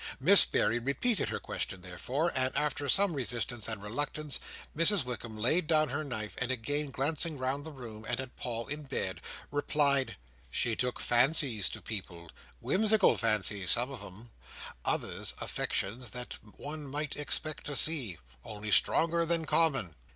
Miss 0.19 0.45
Berry 0.45 0.79
repeated 0.79 1.29
her 1.29 1.37
question, 1.39 1.81
therefore; 1.81 2.31
and 2.33 2.55
after 2.57 2.89
some 2.89 3.13
resistance, 3.13 3.67
and 3.67 3.83
reluctance, 3.83 4.39
Mrs 4.75 5.03
Wickam 5.03 5.37
laid 5.37 5.67
down 5.67 5.89
her 5.89 6.03
knife, 6.03 6.33
and 6.39 6.49
again 6.49 6.89
glancing 6.89 7.37
round 7.37 7.63
the 7.63 7.71
room 7.71 8.03
and 8.09 8.19
at 8.19 8.35
Paul 8.35 8.65
in 8.65 8.81
bed, 8.81 9.21
replied: 9.51 10.17
"She 10.49 10.75
took 10.75 10.99
fancies 10.99 11.69
to 11.69 11.83
people; 11.83 12.31
whimsical 12.59 13.15
fancies, 13.15 13.69
some 13.69 13.91
of 13.91 14.01
them; 14.01 14.31
others, 14.83 15.35
affections 15.39 16.09
that 16.09 16.39
one 16.57 16.87
might 16.87 17.15
expect 17.15 17.67
to 17.67 17.75
see—only 17.75 18.71
stronger 18.71 19.23
than 19.23 19.45
common. 19.45 19.93